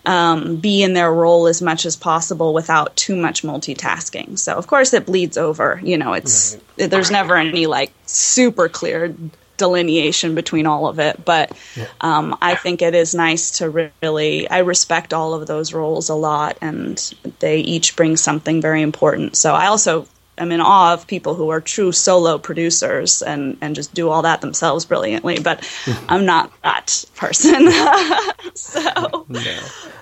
[0.06, 4.40] um, be in their role as much as possible without too much multitasking.
[4.40, 5.80] So of course it bleeds over.
[5.84, 6.90] You know, it's right.
[6.90, 9.14] there's never any like super clear
[9.58, 11.24] delineation between all of it.
[11.24, 11.52] But
[12.02, 16.16] um, I think it is nice to really, I respect all of those roles a
[16.16, 19.36] lot, and they each bring something very important.
[19.36, 23.76] So I also am in awe of people who are true solo producers and, and
[23.76, 25.40] just do all that themselves brilliantly.
[25.40, 25.68] But
[26.10, 27.70] I'm not that person.
[28.56, 29.26] so.
[29.30, 29.60] No.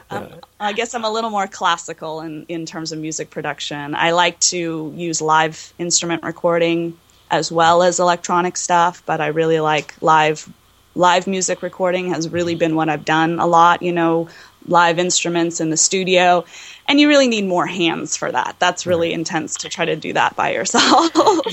[0.09, 0.27] Um,
[0.59, 3.95] I guess I'm a little more classical in, in terms of music production.
[3.95, 6.97] I like to use live instrument recording
[7.31, 10.47] as well as electronic stuff, but I really like live
[10.93, 14.27] live music recording has really been what I've done a lot, you know,
[14.67, 16.43] live instruments in the studio.
[16.85, 18.57] And you really need more hands for that.
[18.59, 21.13] That's really intense to try to do that by yourself.
[21.13, 21.41] so.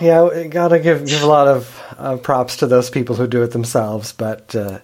[0.00, 3.42] Yeah, yeah, gotta give give a lot of uh, props to those people who do
[3.42, 4.80] it themselves, but uh,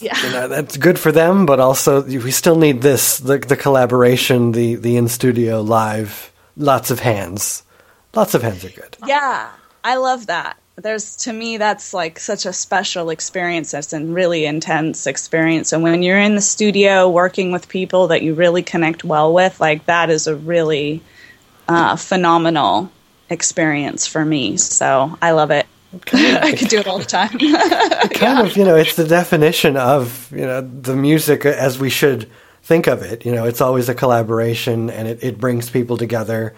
[0.00, 0.16] yeah.
[0.24, 4.52] You know, that's good for them, but also we still need this the, the collaboration,
[4.52, 7.62] the, the in studio live, lots of hands.
[8.16, 8.96] Lots of hands are good.
[9.06, 9.50] Yeah,
[9.84, 10.56] I love that.
[10.76, 13.70] There's to me that's like such a special experience.
[13.70, 15.72] That's a really intense experience.
[15.72, 19.60] And when you're in the studio working with people that you really connect well with,
[19.60, 21.02] like that is a really
[21.68, 22.90] uh, phenomenal
[23.30, 24.56] experience for me.
[24.56, 25.66] So I love it.
[26.12, 27.30] I could do it all the time.
[27.38, 28.42] kind yeah.
[28.42, 32.30] of, you know, it's the definition of you know the music as we should
[32.66, 33.24] think of it.
[33.24, 36.54] You know, it's always a collaboration, and it, it brings people together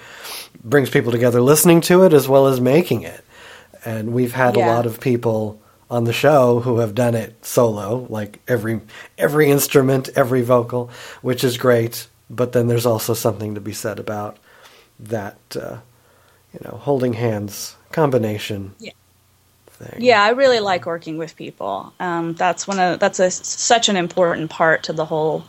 [0.64, 3.25] brings people together listening to it as well as making it.
[3.85, 4.66] And we've had yeah.
[4.66, 8.81] a lot of people on the show who have done it solo, like every
[9.16, 10.90] every instrument, every vocal,
[11.23, 12.09] which is great.
[12.31, 14.38] But then there's also something to be said about
[14.99, 15.79] that uh,
[16.53, 18.75] you know, holding hands combination.
[18.79, 18.92] Yeah.
[19.71, 20.03] Thing.
[20.03, 21.92] Yeah, I really like working with people.
[22.01, 25.44] Um, that's one of that's a, such an important part to the whole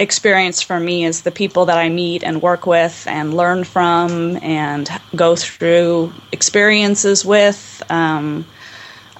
[0.00, 4.38] experience for me is the people that I meet and work with and learn from
[4.42, 7.82] and go through experiences with.
[7.90, 8.46] Um,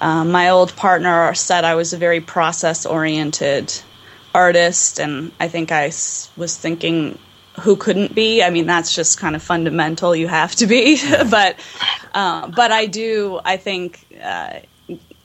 [0.00, 3.72] uh, my old partner said I was a very process oriented
[4.34, 7.18] artist, and I think I was thinking
[7.60, 8.42] who couldn't be.
[8.42, 10.16] I mean, that's just kind of fundamental.
[10.16, 10.98] You have to be,
[11.30, 11.58] but
[12.14, 13.40] uh, but I do.
[13.44, 14.60] I think uh,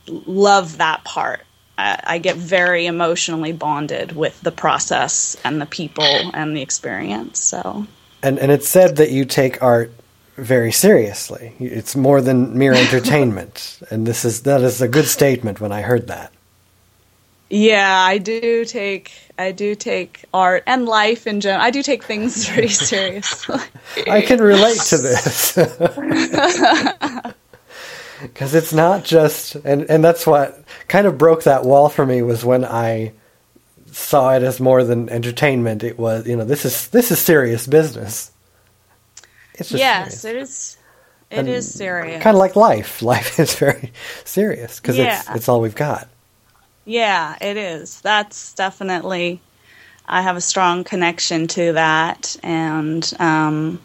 [0.08, 1.45] love that part.
[1.78, 7.40] I, get very emotionally bonded with the process and the people and the experience.
[7.40, 7.86] So,
[8.24, 9.92] and and it's said that you take art
[10.38, 11.54] very seriously.
[11.60, 15.60] It's more than mere entertainment, and this is that is a good statement.
[15.60, 16.32] When I heard that.
[17.50, 21.64] Yeah, I do take I do take art and life in general.
[21.64, 23.60] I do take things very seriously.
[24.10, 25.58] I can relate to this.
[28.36, 32.22] Cuz it's not just and and that's what kind of broke that wall for me
[32.22, 33.14] was when I
[33.92, 35.84] saw it as more than entertainment.
[35.84, 38.32] It was, you know, this is this is serious business.
[39.56, 40.26] It's just Yes, serious.
[40.26, 40.78] it is
[41.32, 42.24] It and is serious.
[42.24, 43.02] Kind of like life.
[43.04, 43.94] Life is very
[44.26, 45.24] serious because yeah.
[45.24, 46.10] it's it's all we've got.
[46.86, 48.02] Yeah, it is.
[48.02, 49.44] That's definitely.
[50.08, 53.82] I have a strong connection to that, and um,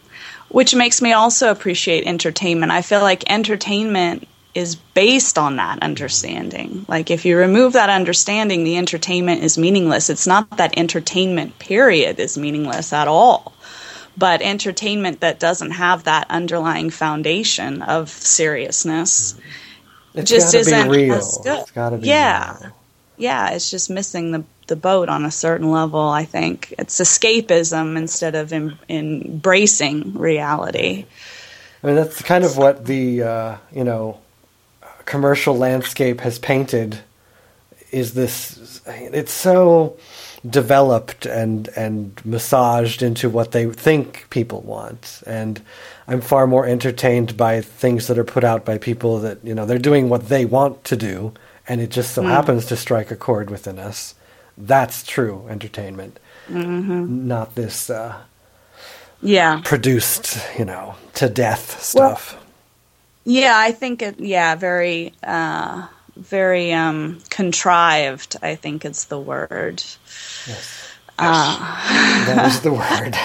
[0.51, 2.73] which makes me also appreciate entertainment.
[2.73, 6.85] I feel like entertainment is based on that understanding.
[6.89, 10.11] Like if you remove that understanding, the entertainment is meaningless.
[10.11, 13.53] It's not that entertainment period is meaningless at all.
[14.19, 19.39] But entertainment that doesn't have that underlying foundation of seriousness
[20.15, 21.15] it's just isn't real.
[21.15, 21.61] As good.
[21.61, 22.59] It's gotta be yeah.
[22.61, 22.73] Real
[23.21, 26.01] yeah, it's just missing the the boat on a certain level.
[26.01, 31.05] I think it's escapism instead of em, embracing reality.
[31.83, 34.19] I mean, that's kind of what the uh, you know
[35.05, 37.01] commercial landscape has painted.
[37.91, 38.81] Is this?
[38.87, 39.99] It's so
[40.49, 45.61] developed and and massaged into what they think people want, and
[46.09, 49.67] I'm far more entertained by things that are put out by people that you know
[49.67, 51.35] they're doing what they want to do
[51.71, 52.27] and it just so mm.
[52.27, 54.17] happens to strike a chord within us,
[54.61, 56.19] that's true entertainment.
[56.49, 57.27] Mm-hmm.
[57.29, 58.17] Not this, uh,
[59.23, 62.35] yeah, produced, you know, to death stuff.
[62.35, 62.43] Well,
[63.25, 64.19] yeah, I think it.
[64.19, 68.37] Yeah, very, uh, very um, contrived.
[68.43, 69.83] I think it's the word.
[70.47, 70.87] Yes.
[71.19, 71.59] Uh,
[72.27, 73.17] that is the word.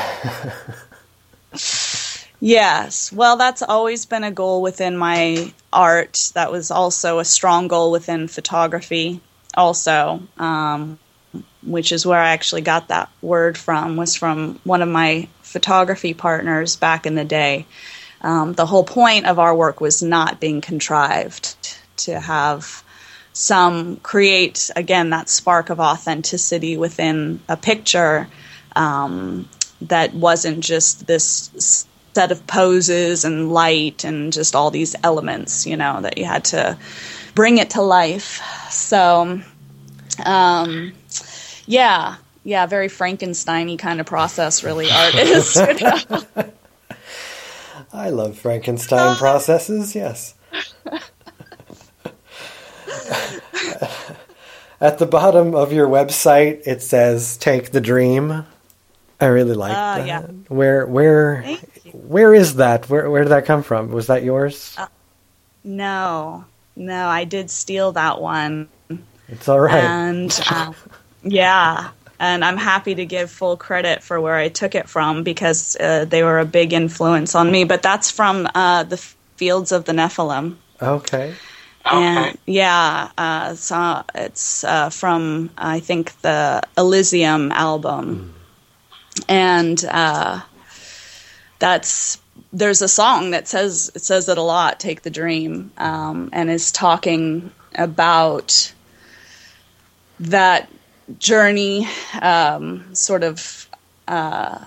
[2.39, 3.12] Yes.
[3.12, 6.32] Well, that's always been a goal within my art.
[6.36, 9.21] That was also a strong goal within photography,
[9.56, 11.00] also, um,
[11.63, 16.13] which is where I actually got that word from, was from one of my photography
[16.13, 17.65] partners back in the day.
[18.21, 21.56] Um, the whole point of our work was not being contrived
[21.98, 22.84] to have
[23.34, 28.28] some create, again, that spark of authenticity within a picture
[28.76, 29.50] um,
[29.82, 35.76] that wasn't just this set of poses and light and just all these elements, you
[35.76, 36.78] know, that you had to
[37.36, 38.41] bring it to life.
[38.71, 39.41] So,
[40.26, 40.93] um,
[41.65, 45.56] yeah, yeah, very Frankensteiny kind of process, really, art is.
[45.56, 46.21] You know?
[47.93, 50.34] I love Frankenstein processes, yes.
[54.82, 58.45] At the bottom of your website, it says "Take the Dream."
[59.19, 60.08] I really like uh, that.
[60.08, 60.21] Yeah.
[60.49, 61.43] Where where
[61.93, 62.89] where is that?
[62.89, 63.91] Where where did that come from?
[63.91, 64.75] Was that yours?
[64.78, 64.88] Uh,
[65.63, 68.67] no, no, I did steal that one.
[69.30, 69.84] It's all right.
[69.84, 70.73] And uh,
[71.26, 75.76] yeah, and I'm happy to give full credit for where I took it from because
[75.76, 77.64] uh, they were a big influence on me.
[77.64, 80.56] But that's from uh, the Fields of the Nephilim.
[80.82, 81.34] Okay.
[81.84, 82.40] And okay.
[82.46, 88.34] yeah, uh, so it's uh, from I think the Elizium album,
[89.14, 89.26] mm.
[89.30, 90.42] and uh,
[91.60, 92.20] that's
[92.52, 94.80] there's a song that says it says it a lot.
[94.80, 98.74] Take the dream, um, and is talking about
[100.20, 100.68] that
[101.20, 101.88] journey,
[102.22, 103.68] um, sort of
[104.08, 104.60] uh,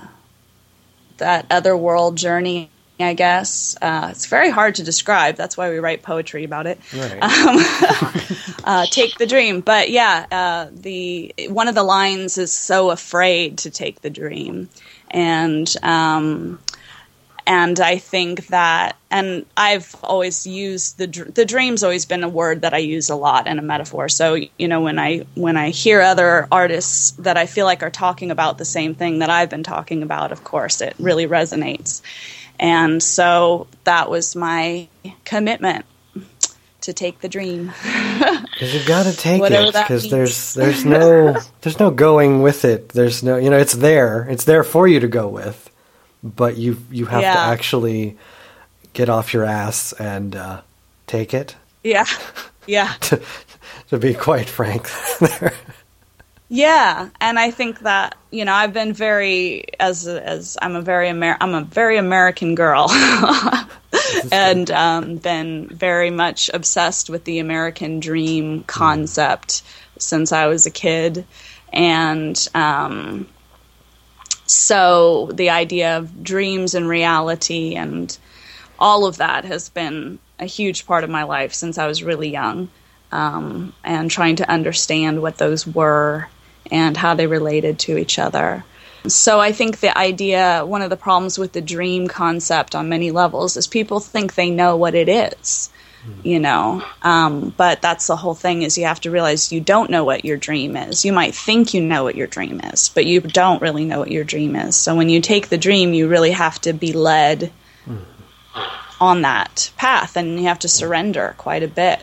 [1.18, 2.70] that other world journey.
[3.00, 5.36] I guess uh, it's very hard to describe.
[5.36, 6.80] That's why we write poetry about it.
[6.92, 7.22] Right.
[7.22, 8.26] Um,
[8.64, 13.58] uh, take the dream, but yeah, uh, the one of the lines is so afraid
[13.58, 14.68] to take the dream,
[15.12, 16.58] and um,
[17.48, 22.60] and I think that, and I've always used the the dream's always been a word
[22.60, 24.10] that I use a lot and a metaphor.
[24.10, 27.90] So you know when I when I hear other artists that I feel like are
[27.90, 32.02] talking about the same thing that I've been talking about, of course it really resonates.
[32.60, 34.88] And so that was my
[35.24, 35.86] commitment
[36.82, 37.72] to take the dream.
[38.58, 39.72] Because you've got to take it.
[39.72, 42.88] Because there's there's no there's no going with it.
[42.88, 44.26] There's no you know it's there.
[44.28, 45.70] It's there for you to go with,
[46.22, 47.34] but you you have yeah.
[47.34, 48.16] to actually
[48.92, 50.60] get off your ass and uh,
[51.06, 51.56] take it.
[51.84, 52.06] Yeah,
[52.66, 52.94] yeah.
[53.00, 53.20] to,
[53.88, 54.90] to be quite frank,
[55.20, 55.54] there.
[56.50, 61.08] Yeah, and I think that you know I've been very as as I'm a very
[61.08, 62.90] Amer- I'm a very American girl,
[64.32, 70.02] and um, been very much obsessed with the American dream concept mm.
[70.02, 71.26] since I was a kid,
[71.70, 73.28] and um,
[74.50, 78.16] so the idea of dreams and reality and
[78.78, 82.30] all of that has been a huge part of my life since I was really
[82.30, 82.68] young,
[83.12, 86.28] um, and trying to understand what those were
[86.70, 88.64] and how they related to each other.
[89.06, 93.10] So I think the idea, one of the problems with the dream concept on many
[93.10, 95.70] levels is people think they know what it is,
[96.22, 96.82] you know.
[97.02, 100.24] Um, but that's the whole thing is you have to realize you don't know what
[100.24, 101.04] your dream is.
[101.04, 104.10] You might think you know what your dream is, but you don't really know what
[104.10, 104.76] your dream is.
[104.76, 107.52] So when you take the dream, you really have to be led
[109.00, 112.02] on that path, and you have to surrender quite a bit.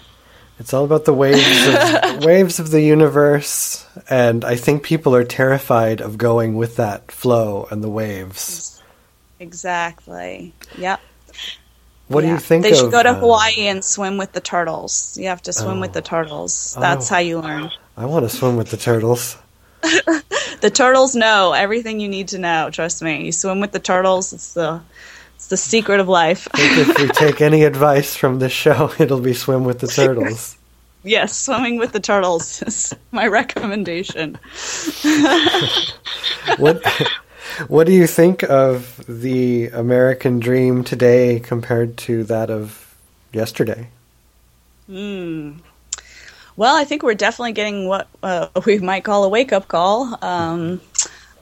[0.58, 5.26] It's all about the waves of, waves of the universe, and I think people are
[5.26, 8.82] terrified of going with that flow and the waves.
[9.40, 10.54] Exactly.
[10.78, 11.02] Yep.
[12.08, 12.30] What yeah.
[12.30, 12.64] do you think?
[12.64, 15.18] They should of, go to uh, Hawaii and swim with the turtles.
[15.18, 16.76] You have to swim oh, with the turtles.
[16.80, 17.72] That's oh, how you learn.
[17.98, 19.38] I want to swim with the turtles.
[19.82, 22.70] the turtles know everything you need to know.
[22.72, 23.26] Trust me.
[23.26, 24.34] You swim with the turtles.
[24.34, 24.82] It's the
[25.36, 26.48] it's the secret of life.
[26.54, 30.58] if we take any advice from this show, it'll be swim with the turtles.
[31.04, 34.40] yes, swimming with the turtles is my recommendation.
[36.58, 36.82] what
[37.68, 42.96] what do you think of the American dream today compared to that of
[43.32, 43.90] yesterday?
[44.88, 45.54] Hmm.
[46.58, 50.18] Well, I think we're definitely getting what uh, we might call a wake up call.
[50.24, 50.82] Um,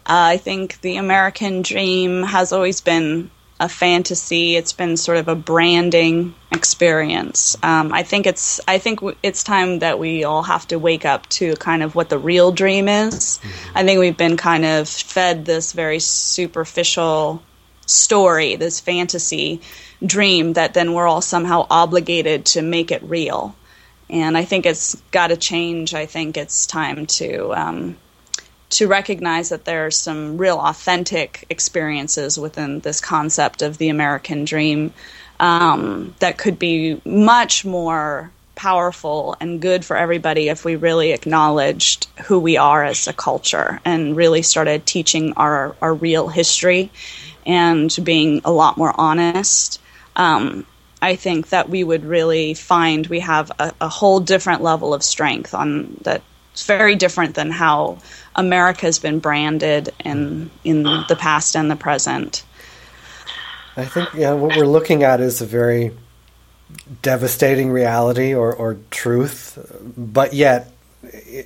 [0.05, 3.29] I think the American dream has always been
[3.63, 4.57] a fantasy.
[4.57, 7.55] It's been sort of a branding experience.
[7.63, 11.05] Um, I think it's I think w- it's time that we all have to wake
[11.05, 13.39] up to kind of what the real dream is.
[13.41, 13.77] Mm-hmm.
[13.77, 17.41] I think we've been kind of fed this very superficial
[17.85, 19.61] story, this fantasy
[20.05, 23.55] dream that then we're all somehow obligated to make it real.
[24.09, 25.93] And I think it's got to change.
[25.93, 27.95] I think it's time to um,
[28.73, 34.45] to recognize that there are some real authentic experiences within this concept of the American
[34.45, 34.93] dream
[35.39, 42.07] um, that could be much more powerful and good for everybody if we really acknowledged
[42.25, 46.91] who we are as a culture and really started teaching our, our real history
[47.45, 49.79] and being a lot more honest.
[50.15, 50.65] Um,
[51.01, 55.03] I think that we would really find we have a, a whole different level of
[55.03, 56.21] strength on that.
[56.53, 57.97] It's very different than how
[58.35, 62.43] America has been branded in in the past and the present.
[63.75, 65.91] I think yeah, what we're looking at is a very
[67.01, 69.57] devastating reality or, or truth,
[69.97, 70.71] but yet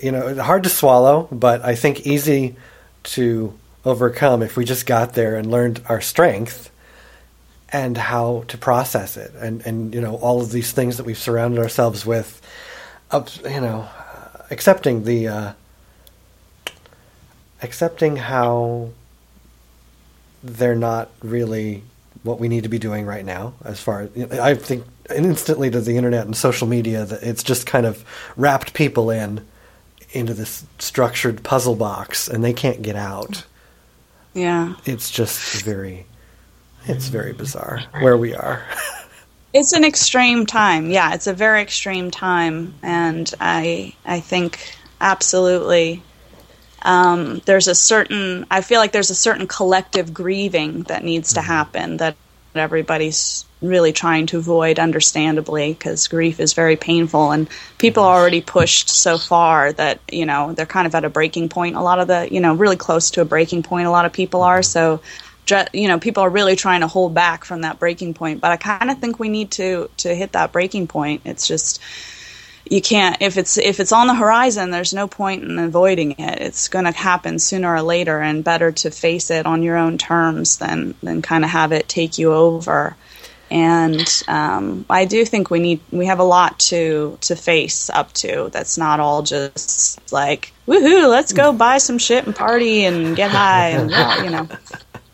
[0.02, 2.56] you know hard to swallow, but I think easy
[3.04, 3.54] to
[3.86, 6.70] overcome if we just got there and learned our strength
[7.70, 11.18] and how to process it and and you know all of these things that we've
[11.18, 12.42] surrounded ourselves with
[13.12, 13.88] up you know
[14.52, 15.54] accepting the uh,
[17.62, 18.90] accepting how
[20.44, 21.84] they're not really
[22.24, 24.86] what we need to be doing right now as far as I think
[25.16, 28.04] instantly to the internet and social media that it's just kind of
[28.36, 29.46] wrapped people in
[30.12, 33.46] into this structured puzzle box and they can't get out.
[34.34, 34.76] Yeah.
[34.86, 36.06] It's just very
[36.86, 37.14] it's mm-hmm.
[37.14, 38.64] very bizarre where we are.
[39.54, 40.90] it's an extreme time.
[40.90, 46.04] Yeah, it's a very extreme time and I I think absolutely
[46.88, 51.40] um, there's a certain i feel like there's a certain collective grieving that needs to
[51.40, 51.48] mm-hmm.
[51.48, 52.16] happen that
[52.56, 57.32] everybody's really trying to avoid understandably because grief is very painful.
[57.32, 61.10] And people are already pushed so far that you know they're kind of at a
[61.10, 61.76] breaking point.
[61.76, 64.14] A lot of the you know really close to a breaking point a lot of
[64.14, 64.60] people are.
[64.60, 64.64] Mm-hmm.
[64.64, 65.02] so
[65.74, 68.42] you know people are really trying to hold back from that breaking point.
[68.42, 71.22] But i kind of think we need to to hit that breaking point.
[71.26, 71.82] It's just
[72.72, 76.42] you can't if it's if it's on the horizon there's no point in avoiding it
[76.42, 79.98] it's going to happen sooner or later and better to face it on your own
[79.98, 82.96] terms than than kind of have it take you over
[83.50, 88.12] and um, I do think we need we have a lot to to face up
[88.14, 88.50] to.
[88.52, 93.32] That's not all just like woohoo, let's go buy some shit and party and get
[93.32, 93.92] high and
[94.26, 94.48] you know.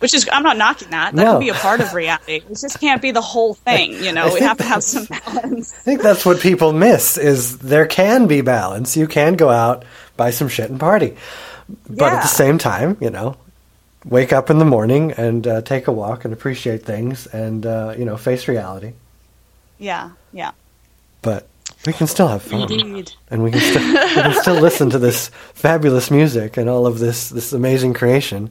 [0.04, 1.16] Which is I'm not knocking that.
[1.16, 1.32] That No.
[1.34, 2.36] can be a part of reality.
[2.36, 3.94] It just can't be the whole thing.
[4.04, 5.74] You know, we have to have some balance.
[5.74, 8.98] I think that's what people miss is there can be balance.
[8.98, 9.86] You can go out,
[10.18, 11.16] buy some shit and party.
[11.90, 13.38] But at the same time, you know,
[14.04, 17.96] wake up in the morning and uh, take a walk and appreciate things and uh,
[17.98, 18.92] you know, face reality.
[19.80, 20.52] Yeah, yeah,
[21.22, 21.48] But
[21.86, 22.62] we can still have fun.
[22.72, 23.12] indeed.
[23.32, 27.00] and we can still we can still listen to this fabulous music and all of
[27.00, 28.50] this this amazing creation.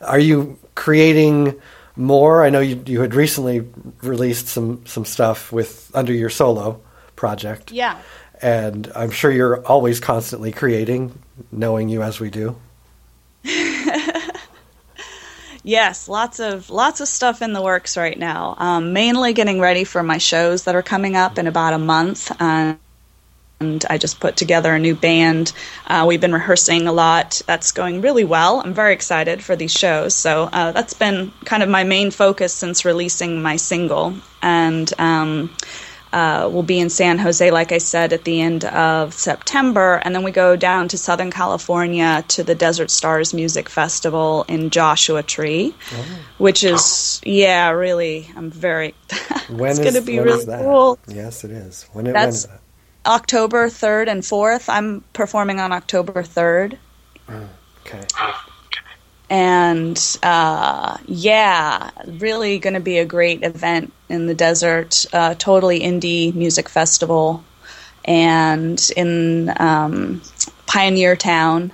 [0.00, 1.60] Are you creating
[1.96, 2.44] more?
[2.44, 3.68] I know you you had recently
[4.02, 6.80] released some some stuff with under your solo
[7.16, 7.98] project, Yeah.
[8.40, 11.18] and I'm sure you're always constantly creating,
[11.52, 12.56] knowing you as we do.
[15.64, 18.56] Yes, lots of lots of stuff in the works right now.
[18.58, 22.32] Um, mainly getting ready for my shows that are coming up in about a month.
[22.40, 22.74] Uh,
[23.62, 25.52] and I just put together a new band.
[25.86, 27.40] Uh, we've been rehearsing a lot.
[27.46, 28.60] That's going really well.
[28.60, 30.14] I'm very excited for these shows.
[30.14, 34.14] So uh, that's been kind of my main focus since releasing my single.
[34.42, 35.50] And um,
[36.12, 39.94] uh, we'll be in San Jose, like I said, at the end of September.
[40.04, 44.68] And then we go down to Southern California to the Desert Stars Music Festival in
[44.70, 45.74] Joshua Tree,
[46.38, 48.94] which is, yeah, really, I'm very,
[49.48, 50.62] When it's is- going to be when is really that?
[50.62, 50.98] cool.
[51.08, 51.86] Yes, it is.
[51.92, 52.58] When it, when That's- is that?
[53.06, 54.68] October 3rd and 4th.
[54.68, 56.78] I'm performing on October 3rd.
[57.86, 58.06] Okay.
[59.30, 65.06] And uh, yeah, really going to be a great event in the desert.
[65.12, 67.42] Uh, totally indie music festival,
[68.04, 70.20] and in um,
[70.66, 71.70] Pioneertown.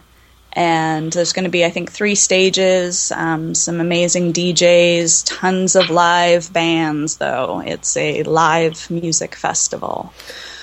[0.59, 5.89] And there's going to be, I think, three stages, um, some amazing DJs, tons of
[5.89, 7.19] live bands.
[7.19, 10.13] Though it's a live music festival.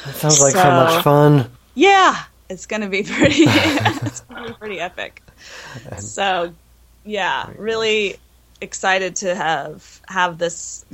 [0.05, 1.49] That sounds like so, So- much fun.
[1.75, 3.43] Yeah, it's going to be pretty.
[3.47, 5.23] it's going to be pretty epic.
[5.97, 6.53] So,
[7.05, 8.17] yeah, really
[8.61, 10.85] excited to have have this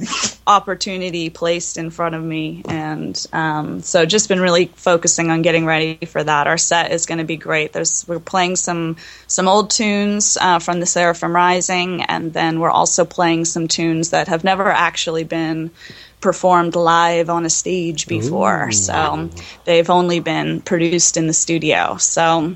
[0.47, 5.65] opportunity placed in front of me, and um, so just been really focusing on getting
[5.65, 6.47] ready for that.
[6.47, 7.73] Our set is going to be great.
[7.73, 8.97] There's we're playing some
[9.27, 14.09] some old tunes uh, from the Seraphim Rising, and then we're also playing some tunes
[14.11, 15.71] that have never actually been
[16.19, 18.71] performed live on a stage before.
[18.71, 19.29] So
[19.65, 21.97] they've only been produced in the studio.
[21.97, 22.55] So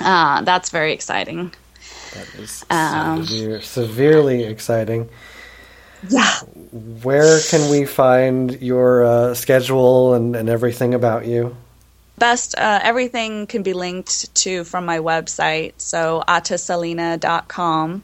[0.00, 1.52] uh, that's very exciting.
[2.14, 5.08] That is Um, severe, severely exciting.
[6.08, 6.34] Yeah.
[7.02, 11.56] Where can we find your uh, schedule and, and everything about you?
[12.18, 15.72] Best, uh, everything can be linked to from my website.
[15.78, 18.02] So attasalina.com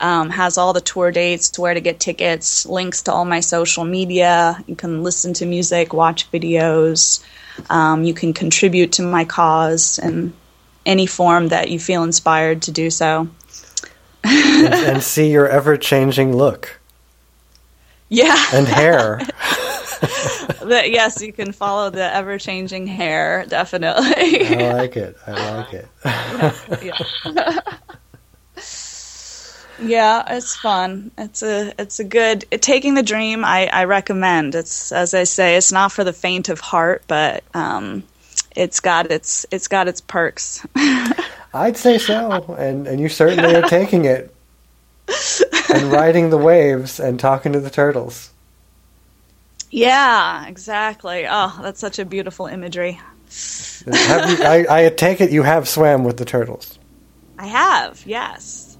[0.00, 3.84] um, has all the tour dates, where to get tickets, links to all my social
[3.84, 4.62] media.
[4.66, 7.24] You can listen to music, watch videos.
[7.68, 10.32] Um, you can contribute to my cause in
[10.86, 13.28] any form that you feel inspired to do so.
[14.24, 16.78] And, and see your ever changing look
[18.08, 18.36] Yeah.
[18.52, 19.20] and hair.
[20.60, 24.46] The- yes, you can follow the ever changing hair, definitely.
[24.56, 25.16] I like it.
[25.26, 25.88] I like it.
[26.84, 27.58] yeah.
[29.80, 31.10] yeah, it's fun.
[31.18, 33.44] It's a it's a good taking the dream.
[33.44, 34.54] I, I recommend.
[34.54, 38.02] It's as I say, it's not for the faint of heart, but um,
[38.54, 40.64] it's got its it's got its perks.
[41.54, 44.34] I'd say so, and and you certainly are taking it
[45.72, 48.30] and riding the waves and talking to the turtles.
[49.70, 51.26] yeah, exactly.
[51.28, 53.00] Oh, that's such a beautiful imagery.
[53.92, 56.78] Have you, I, I take it you have swam with the turtles.
[57.38, 58.76] I have, yes.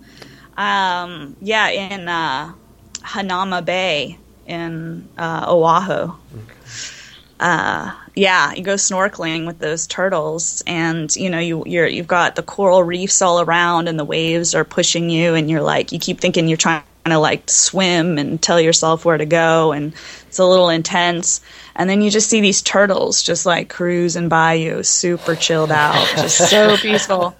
[0.56, 2.52] Um, yeah, in uh,
[3.00, 6.14] Hanauma Bay in uh, Oahu.
[7.41, 12.34] Uh, yeah, you go snorkeling with those turtles, and you know you you're you've got
[12.34, 15.99] the coral reefs all around, and the waves are pushing you, and you're like you
[15.99, 19.95] keep thinking you're trying to like swim and tell yourself where to go, and
[20.26, 21.41] it's a little intense.
[21.76, 26.09] And then you just see these turtles just like cruising by you, super chilled out,
[26.16, 27.36] just so peaceful.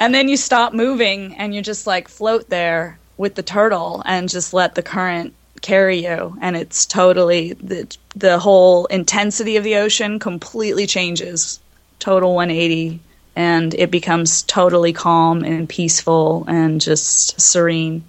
[0.00, 4.28] And then you stop moving and you just like float there with the turtle and
[4.28, 5.32] just let the current
[5.66, 6.38] carry you.
[6.40, 11.58] And it's totally the the whole intensity of the ocean completely changes,
[11.98, 13.00] total 180,
[13.34, 18.04] and it becomes totally calm and peaceful and just serene.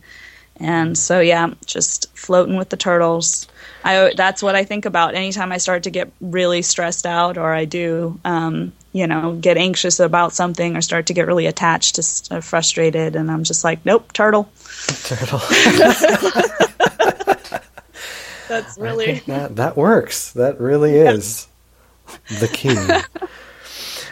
[0.59, 3.47] And so yeah, just floating with the turtles.
[3.83, 7.53] I that's what I think about anytime I start to get really stressed out or
[7.53, 11.95] I do um, you know, get anxious about something or start to get really attached
[11.95, 14.49] to uh, frustrated and I'm just like, nope, turtle.
[15.03, 15.41] Turtle.
[18.47, 20.31] That's really that that works.
[20.33, 21.47] That really is
[22.39, 22.75] the key.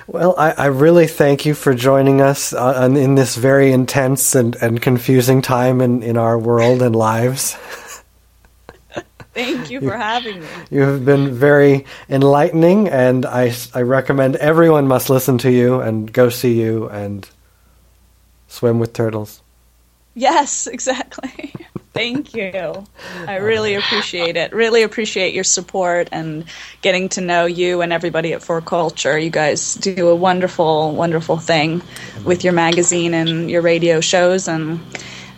[0.08, 4.56] Well, I, I really thank you for joining us uh, in this very intense and,
[4.58, 7.58] and confusing time in, in our world and lives.
[9.34, 10.48] Thank you for having me.
[10.70, 16.12] You have been very enlightening, and I, I recommend everyone must listen to you and
[16.14, 17.28] go see you and
[18.48, 19.42] swim with turtles.
[20.14, 21.54] Yes, exactly.
[21.96, 22.86] Thank you.
[23.26, 24.52] I really appreciate it.
[24.52, 26.44] Really appreciate your support and
[26.82, 29.18] getting to know you and everybody at For Culture.
[29.18, 31.82] You guys do a wonderful, wonderful thing
[32.26, 34.82] with your magazine and your radio shows and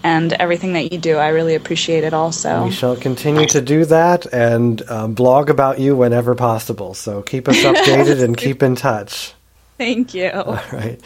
[0.03, 1.17] and everything that you do.
[1.17, 2.65] I really appreciate it also.
[2.65, 6.95] We shall continue to do that and um, blog about you whenever possible.
[6.95, 9.33] So keep us updated and keep in touch.
[9.77, 10.31] Thank you.
[10.31, 10.99] All right.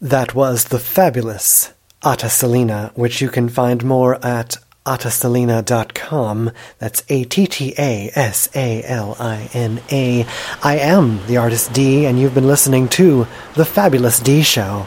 [0.00, 1.72] That was the fabulous
[2.02, 6.50] Attasalina, which you can find more at attasalina.com.
[6.78, 10.24] That's A T T A S A L I N A.
[10.62, 14.86] I am the artist D, and you've been listening to The Fabulous D Show.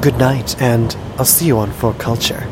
[0.00, 2.46] Good night, and I'll see you on For Culture.